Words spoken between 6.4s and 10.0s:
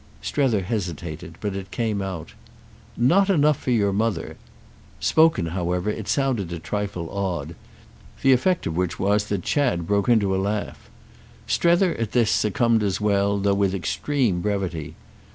a trifle odd—the effect of which was that Chad